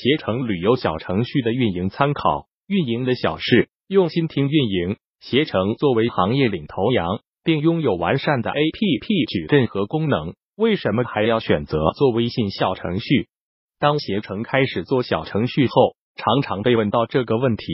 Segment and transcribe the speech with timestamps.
[0.00, 4.96] 携程旅游小程序的运营参考，运营的小事，用心听运营。
[5.20, 13.26] 携程作为行业领头羊，并拥有完善的 APP 矩阵和功能，为什么还要选择做微信小程序？
[13.80, 17.64] 当携程开始做小程序后，常常被问到这个问题。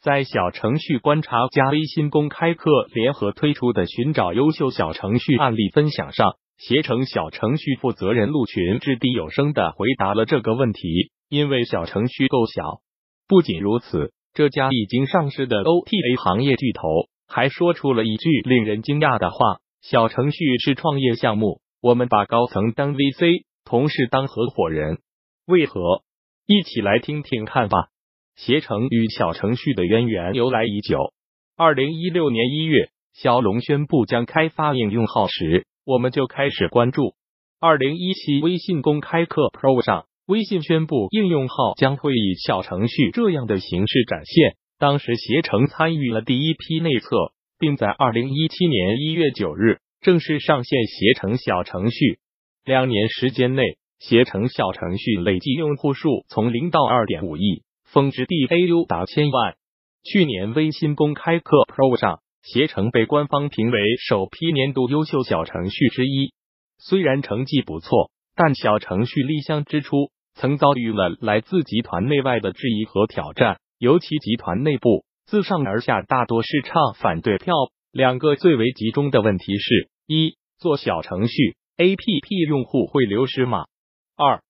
[0.00, 11.10] 在小程序观察加微信公开课联合推出的寻找优秀小程序案例分享上，携程小程序负责人陆群掷地有声的回答了这个问题。
[11.30, 12.82] 因为小程序够小。
[13.28, 16.88] 不仅如此，这家已经上市的 OTA 行业巨头
[17.28, 24.98] 还说出了一句令人惊讶的话：“小程序是创业项目，我们把高层当 VC，同事当合伙人。”
[25.46, 26.02] 为何？
[26.46, 27.90] 一起来听听看吧。
[28.34, 31.12] 携程与小程序的渊源由来已久。
[31.56, 37.14] 二零一六年一月，骁龙宣布将开发应用号时，我们就开始关注。
[37.60, 44.54] 二零一七微信公开课 Pro 上，微信宣布应用号将会以小程序这样的形式展现。
[44.78, 52.20] 当时携程参与了第一批内测，并在二零一七年一月九日正式上线携程小程序。
[52.64, 57.64] 两年时间内，携程小程序累计用户数从零到二点五亿。
[57.84, 59.56] 峰值 DAU 达千万。
[60.04, 66.32] 去年微信公开课 Pro 上，携程被官方评为首批年度优秀小程序之一。
[66.78, 73.60] 虽然成绩不错，但小程序立项之初，曾遭遇了来自集团内外的质疑和挑战。
[73.78, 77.54] 尤其集团内部自上而下大多是唱反对票。
[77.92, 83.64] 两个最为集中的问题是：一、做小程序，APP 用户会流失吗？
[84.16, 84.42] 二、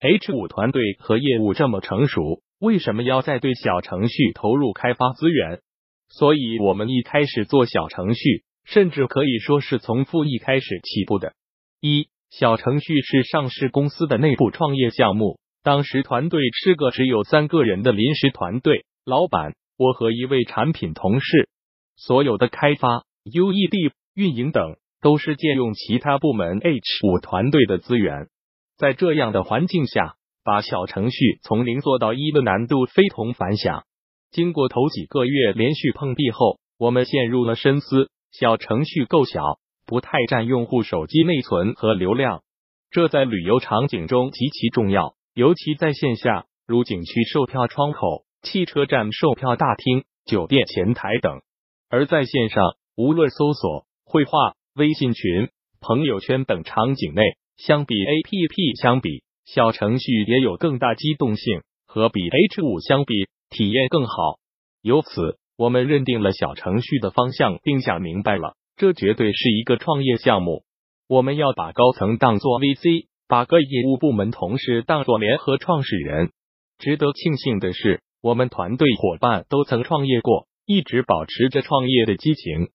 [0.00, 2.42] H 五团队和业务这么成熟。
[2.58, 5.60] 为什么要再对小程序投入开发资源？
[6.08, 11.32] 所以我们一开始做小程序，甚至可以说是从负一开始起步的。
[11.80, 21.48] 一小程序是上市公司的内部创业项目，当时团队是个只有三个人的临时团队，老板我和一位产品同事，
[21.96, 28.28] 所有的开发、UED、运营等都是借用其他部门 H 五团队的资源。
[28.78, 30.14] 在这样的环境下。
[30.42, 33.84] 把小程序从零做到一的难度非同凡响。
[34.30, 39.58] 经过头几个月连续碰壁后，我们陷入了深思：小程序够小，
[39.90, 42.44] 不太占用户手机内存和流量，
[42.92, 51.40] 这在旅游场景中极其重要，尤其在线下，如景区售票窗口、汽车站售票大厅、酒店前台等；
[51.88, 55.48] 而在线上，无论搜索、绘画、微信群、
[55.80, 57.22] 朋友圈等场景内，
[57.56, 59.24] 相比 APP 相比。
[59.44, 64.38] 小程序也有更大机动性，和比 H 五相比，体验更好。
[64.82, 70.64] 由此，我们认定了小程序的方向，并想明白了，这绝对是一个创业项目。
[71.08, 76.30] 我们要把高层当做 VC，把各业务部门同事当做联合创始人。
[76.78, 82.68] 值得庆幸的是，我们团队伙伴都曾创业过，一直保持着创业的激情。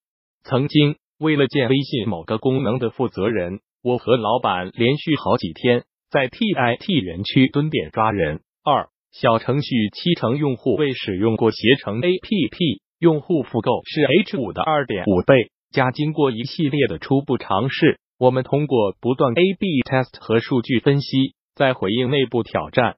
[0.44, 5.84] 曾经，为了建微信某个功能的负责人，我和老板连续好几天。
[6.12, 8.42] 在 TIT 园区蹲点抓人。
[8.64, 15.52] 二小程序七成用户未使用过携程 APP，用户复购是 H 五的二点五倍。
[15.72, 22.96] 加经过一系列的初步尝试，我们通过不断 A/B test 和数据分析，在回应内部挑战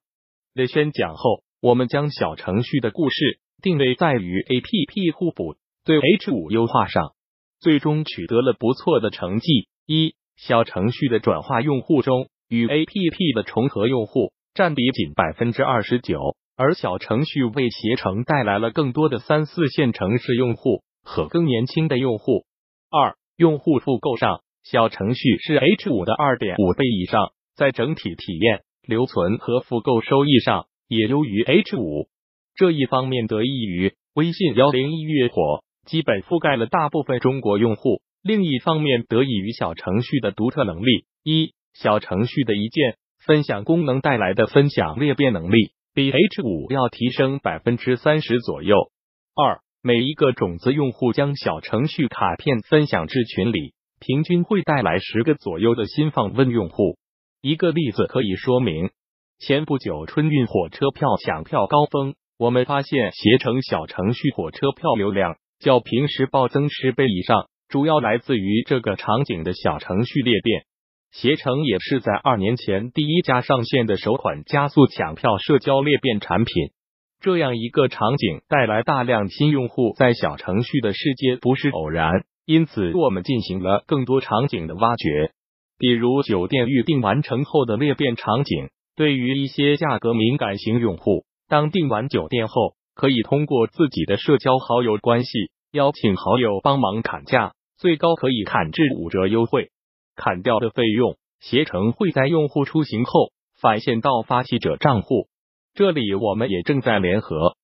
[0.54, 7.12] 的宣讲后，我们将小程序的故事定位在与 APP 互补、对 H 五优化上，
[7.60, 9.68] 最终取得了不错的成绩。
[9.86, 12.28] 一小程序的转化用户中。
[12.50, 22.46] 与 A P P 的重合用户占比仅百分之二十九，而小程序为携程带来了更多的三四线城市用户和更年轻的用户。
[22.90, 32.08] 二、用户复购上，小程序是 H 五的二点五倍以上，在整体体验、留存和复购收益上也优于 H 五。
[32.54, 41.04] 这一方面得益于微信幺零一月火，基本覆盖了大部分中国用户；另一方面得益于小程序的独特能力。
[41.22, 48.90] 一小程序的一键分享功能带来的分享裂变能力，比 H 五要提升百分之三十左右。
[49.34, 56.98] 二，每一个种子用户将小程序卡片分享至群里，平均会带来十个左右的新访问用户。
[57.40, 58.90] 一个例子可以说明，
[59.38, 70.64] 前不久春运火车票抢票高峰，我们发现携程小程序火车票流量较平时暴增十倍以上，主要来自于这个场景的小程序裂变。
[71.12, 76.72] 携程也是在二年前第一家上线的首款加速抢票社交裂变产品。
[77.20, 82.24] 这样一个场景带来大量新用户，在小程序的世界不是偶然。
[82.46, 85.32] 因此，我们进行了更多场景的挖掘，
[85.78, 99.70] 比如酒店预订完成后的裂变场景，对于一些价格敏感型用户，当订完酒店后，可以通过自己的社交好友关系邀请好友帮忙砍价，最高可以砍至五折优惠。
[100.16, 105.28] 砍掉的费用，携程会在用户出行后返现到发起者账户。
[105.78, 107.54] 这里我们也正在联合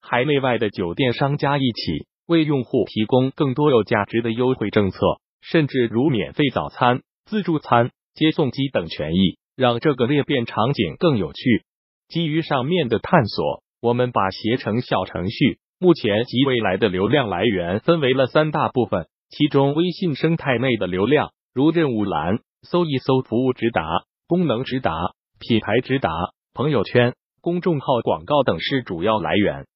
[0.00, 4.98] 海内外的酒店商家一起，为用户提供更多有价值的优惠政策，
[5.40, 11.62] 甚至如免费早餐、自助餐、接送机等权益，让这个裂变场景更有趣。
[12.08, 21.30] 基于上面的探索，我们把携程小程序目前及未来的流量来源分为了三大部分，其中微信生态内的流量。
[21.54, 23.84] 如任务栏、搜一搜、服务直达、
[24.26, 24.92] 功能直达、
[25.38, 26.10] 品牌直达、
[26.52, 29.66] 朋友圈、公众号广告等是主要来源。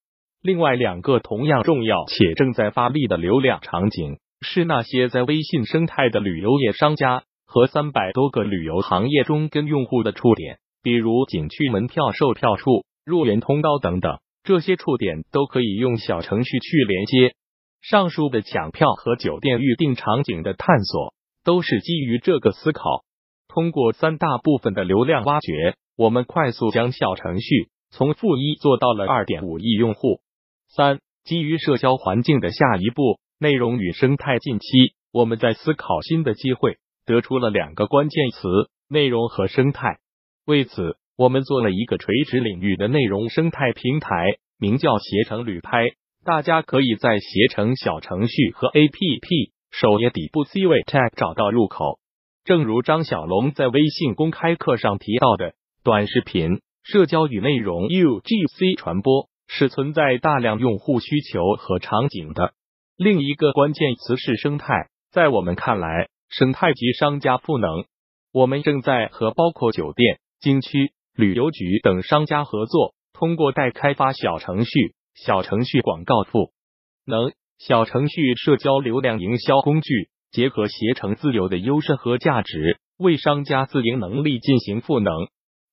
[0.43, 14.19] 另外两个同样重要且正在发力的流量场景，是那些在微信生态的旅游业商家和三百多个旅游行业中跟用户的触点，比如景区门票售票处、入园通道等等。
[14.43, 17.35] 这些触点都可以用小程序去连接。
[17.81, 21.15] 上述的抢票和酒店预订场景的探索。
[21.45, 23.05] 都是基于这个思考。
[23.49, 30.21] 通过三大部分的流量挖掘，我们快速将小程序从负一做到了二点五亿用户。
[30.69, 34.39] 三、基于社交环境的下一步，内容与生态。
[34.39, 34.67] 近期
[35.13, 38.49] 我们在思考新的机会，得出了两个关键词：
[38.89, 39.99] 内容和生态。
[40.45, 45.91] 为此，我们做了一个垂直领域的内容生态平台，名叫携程旅拍。
[46.25, 49.53] 大家可以在携程小程序和 APP。
[49.71, 51.99] 首页底部 C 位 tag 找到入口。
[52.45, 55.55] 正如张小龙在微信公开课上提到的，
[55.85, 62.55] 短视频、社交与内容 UGC 传播是存在大量用户需求和场景的。
[62.97, 64.89] 另一个关键词是生态。
[65.13, 67.85] 在我们看来，生态及商家赋能。
[68.33, 74.71] 我们正在和包括酒店、景区、旅游局等商家合作，通过代开发小程序、
[75.15, 76.53] 小程序广告赋
[77.05, 77.31] 能。
[77.59, 85.13] 小程序社交流量营销工具结合携程自有的优势和价值，为商家自营能力进行赋能。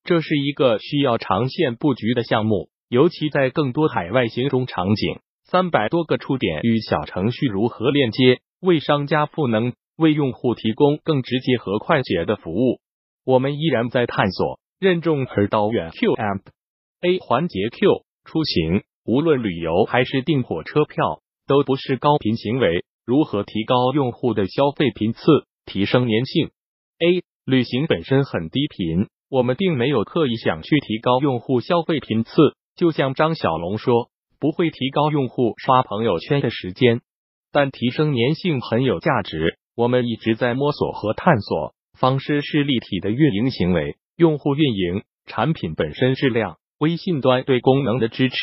[0.03, 5.19] 这是一个需要长线布局的项目，尤其在更多海外行中场景。
[5.43, 12.79] 三百多个触点与小程序如何链接，为商家赋能，为用户提供更直接和快捷的服务。
[13.25, 15.91] 我们依然在探索任重而道远。
[15.91, 16.41] Q App
[17.01, 21.21] A 环节 Q 出行，无论旅游还是订火车票。
[21.47, 25.19] 都不是高频行为，如何提高用户的消费频次，
[25.65, 26.51] 提升粘性
[26.99, 27.23] ？A.
[27.43, 32.31] 旅行本身很低频，我们并没有刻意想去提高用户消费频次。
[32.75, 34.09] 就像张小龙说，
[34.41, 36.99] 不会提高用户刷朋友圈的时间，
[37.49, 39.57] 但提升粘性很有价值。
[39.73, 41.73] 我们一直在摸索和探索。
[41.97, 48.35] 方式是立体的运营行为，用户运营、产品本身质量、微信端对功能的支持，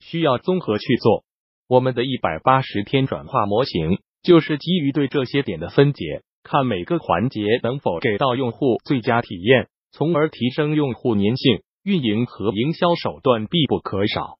[0.00, 1.22] 需要综合去做。
[1.68, 11.62] 我们的一百八十天转化模型就是基于对这些点的分解，看每个环节能否给到用户最佳体验，从而提升用户粘性。
[11.84, 14.36] 运营和营销手段必不可少。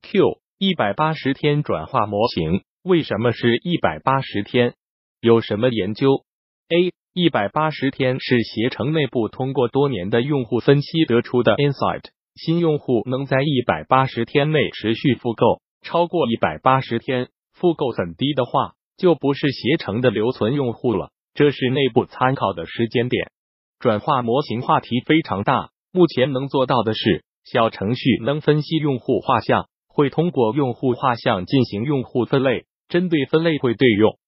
[0.00, 4.72] Q 一百八十天转化模型为什么是一百八十天？
[5.20, 6.24] 有什么研究
[6.70, 12.04] ？A 一百八十天是携程内部通过多年的用户分析得出的 insight，
[12.34, 15.60] 新用户能在一百八十天内持续复购。
[15.82, 21.10] 超过一百八十天复购很低的话，就不是携程的留存用户了。
[21.34, 23.30] 这是内部参考的时间点。
[23.78, 34.18] 转化模型话题非常大，目前能做到的是，小程序能分析用户画像，会通过用户画像进行用户分类，针对分类会对用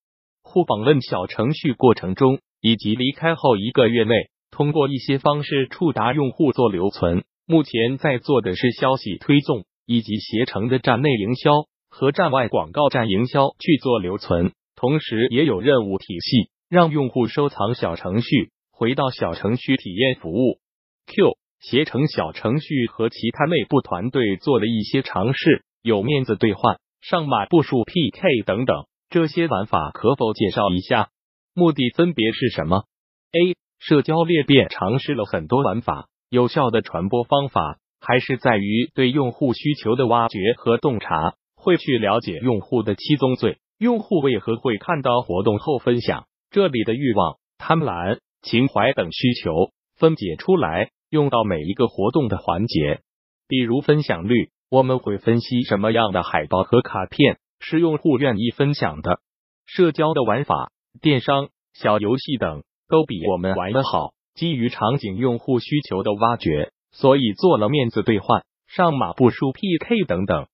[0.43, 4.14] 户访问小程序过程中以及离开后一个月内，
[4.50, 7.25] 通过一些方式触达用户做留存。
[7.47, 9.64] 目前在做的是消息推送。
[9.90, 20.61] 以及携程的站内营销和站外广告站营销去做留存，同时也有任务体系让用户收藏小程序，回到小程序体验服务。
[21.08, 31.08] Q 携程小程序和其他内部团队做了一些尝试，有面子兑换、上马步数 PK 等等，这些玩法可否介绍一下？
[31.54, 32.85] 目的分别是什么
[33.32, 37.80] ？A 社交裂变尝试了很多玩法，有效的传播方法。
[38.00, 53.00] 还是在于对用户需求的挖掘和洞察，会去了解用户的七宗罪，用户为何会看到活动后分享，这里的欲望、贪婪、情怀等需求分解出来，用到每一个活动的环节。
[53.47, 59.21] 比如分享率，我们会分析什么样的海报和卡片是用户愿意分享的。
[59.66, 64.12] 社交的玩法、电商、小游戏等都比我们玩的好。
[64.35, 66.71] 基于场景用户需求的挖掘。
[66.90, 70.47] 所以做了面子兑换、上马步数 PK 等等。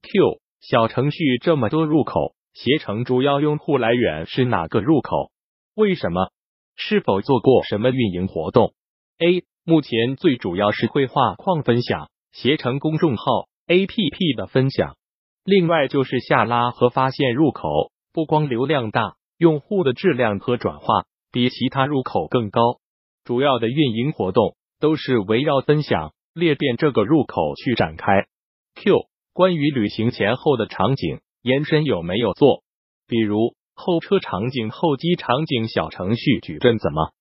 [0.00, 5.30] Q 小程序这么多入口，携程主要用户来源是哪个入口？
[5.74, 6.30] 为什么？
[6.76, 8.74] 是否做过什么运营活动
[9.18, 14.96] ？A 目前最主要是绘画框分享，携程公众号 APP 的分享，
[15.44, 22.80] 另外就是下拉和发现入口，不光流量大，用户的质量和转化比其他入口更高。
[23.24, 28.26] 主要的运营活动都是围绕分享裂变这个入口去展开。
[28.74, 32.64] Q 关于旅行前后的场景延伸有没有做？
[33.06, 37.12] 比如候车场景、候机场景，小程序矩阵怎么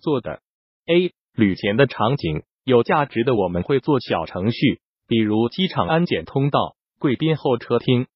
[0.00, 0.40] 做的
[0.86, 8.06] ？A 旅前的场景有价值的，我们会做小程序，比如机场安检通道、贵宾候车厅。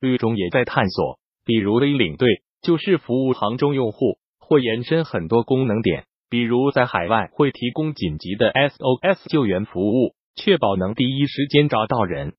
[0.00, 2.28] 旅中也在探索，比如微领队
[2.62, 12.34] 就是服务杭州用户，会延伸很多功能点，比如在海外会提供紧急的 SOS 救援服务，确保能第一时间找到人。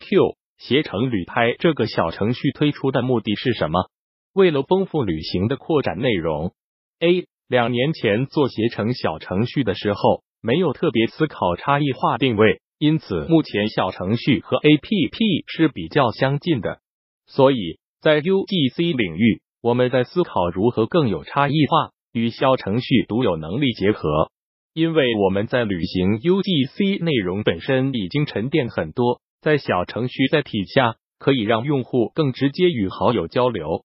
[0.00, 3.88] Q 携程旅拍这个小程序推出的目的是什么？
[4.34, 6.52] 为了丰富旅行的扩展内容。
[6.98, 16.80] A 两年前做携程小程序的时候，没有特别思考差异化定位，因此目前小程序和 APP 是比较相近的。
[17.26, 24.30] 所以在 UGC 领域，我们在思考如何更有差异化，与小程序独有能力结合。
[24.72, 29.20] 因为我们在旅行 UGC 内容本身已经沉淀很多。
[29.40, 33.84] 在小程序载体下，可以让用户更直接与好友交流。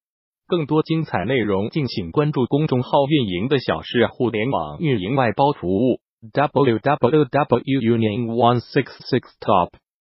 [0.50, 6.00] 更多精彩内容，敬请关注公众号运营的小事互联网运营外包服务
[6.34, 9.70] www union one six six top。